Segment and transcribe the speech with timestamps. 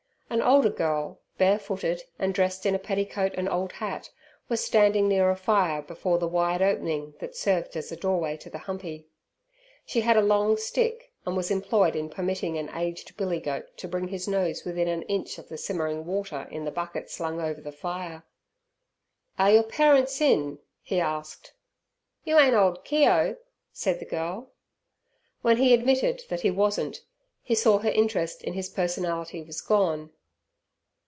[0.31, 4.09] An older girl, bare footed and dressed in a petticoat and old hat,
[4.47, 8.49] was standing near a fire before the wide opening that served as a doorway to
[8.49, 9.07] the humpy.
[9.85, 13.89] She had a long stick, and was employed in permitting an aged billy goat to
[13.89, 17.59] bring his nose within an inch of the simmering water in the bucket slung over
[17.59, 18.23] the fire.
[19.37, 21.51] "Are your parents in?" he asked.
[22.23, 23.35] "You ain't ole Keogh?"
[23.73, 24.53] said the girl.
[25.41, 27.01] When he admitted that he wasn't,
[27.41, 30.09] he saw her interest in his personality was gone.